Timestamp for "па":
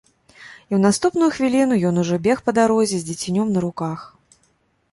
2.47-2.51